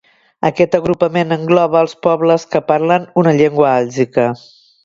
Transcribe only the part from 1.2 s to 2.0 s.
engloba els